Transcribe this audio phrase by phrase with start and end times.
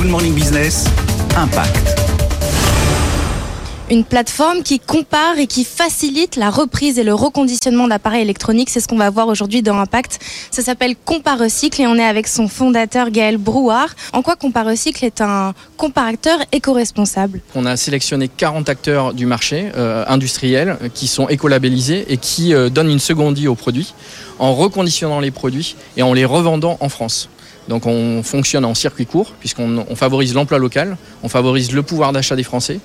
[0.00, 0.86] Good Morning Business,
[1.36, 2.09] Impact.
[3.90, 8.70] Une plateforme qui compare et qui facilite la reprise et le reconditionnement d'appareils électroniques.
[8.70, 10.20] C'est ce qu'on va voir aujourd'hui dans Impact.
[10.52, 13.88] Ça s'appelle Comparecycle et on est avec son fondateur Gaël Brouard.
[14.12, 20.04] En quoi Comparecycle est un comparateur éco-responsable On a sélectionné 40 acteurs du marché euh,
[20.06, 23.92] industriel qui sont écolabellisés et qui euh, donnent une seconde vie aux produits
[24.38, 27.28] en reconditionnant les produits et en les revendant en France.
[27.70, 32.12] Donc on fonctionne en circuit court puisqu'on on favorise l'emploi local, on favorise le pouvoir
[32.12, 32.80] d'achat des Français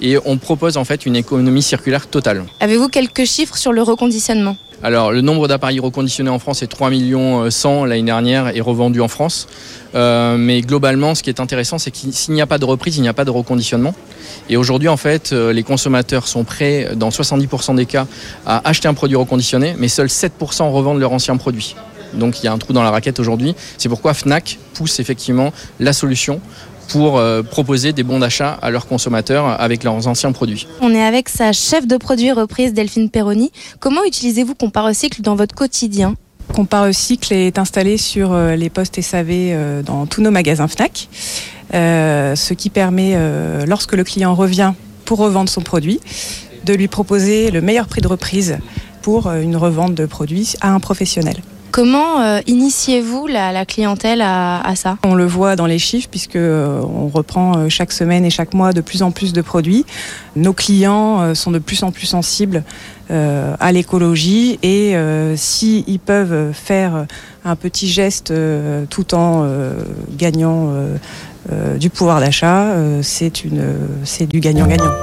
[0.00, 2.42] et on propose en fait une économie circulaire totale.
[2.58, 4.56] Avez-vous quelques chiffres sur le reconditionnement?
[4.82, 9.00] Alors le nombre d'appareils reconditionnés en France est 3 millions 100 l'année dernière et revendus
[9.00, 9.46] en France.
[9.94, 12.96] Euh, mais globalement, ce qui est intéressant, c'est qu'il s'il n'y a pas de reprise,
[12.96, 13.94] il n'y a pas de reconditionnement.
[14.48, 18.08] Et aujourd'hui, en fait, euh, les consommateurs sont prêts, dans 70% des cas,
[18.44, 21.76] à acheter un produit reconditionné, mais seuls 7% revendent leur ancien produit.
[22.12, 23.54] Donc il y a un trou dans la raquette aujourd'hui.
[23.78, 26.40] C'est pourquoi Fnac pousse effectivement la solution
[26.90, 30.66] pour euh, proposer des bons d'achat à leurs consommateurs avec leurs anciens produits.
[30.80, 33.52] On est avec sa chef de produit reprise Delphine Perroni.
[33.78, 36.14] Comment utilisez-vous Comparecycle dans votre quotidien?
[36.52, 41.08] Comparecycle est installé sur euh, les postes SAV euh, dans tous nos magasins Fnac,
[41.74, 44.72] euh, ce qui permet, euh, lorsque le client revient
[45.04, 46.00] pour revendre son produit,
[46.64, 48.58] de lui proposer le meilleur prix de reprise
[49.02, 51.36] pour une revente de produits à un professionnel.
[51.72, 54.98] Comment euh, initiez-vous la, clientèle à, ça?
[55.04, 58.54] On le voit dans les chiffres puisque euh, on reprend euh, chaque semaine et chaque
[58.54, 59.84] mois de plus en plus de produits.
[60.36, 62.64] Nos clients sont de plus en plus sensibles
[63.08, 67.06] à l'écologie et euh, si ils peuvent faire
[67.44, 68.32] un petit geste
[68.88, 69.48] tout en
[70.16, 70.72] gagnant
[71.78, 73.42] du pouvoir d'achat, c'est
[74.28, 74.92] du gagnant-gagnant.